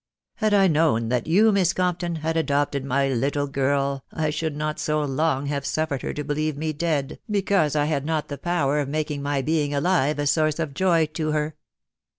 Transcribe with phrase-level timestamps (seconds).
[0.37, 4.79] Had I known that you, Miss Compton, had adopted my little girl, I should not
[4.79, 8.39] so long have suffered her to believe me dead, be cause I had not the
[8.39, 11.55] power of making my being alive a source of joy to her."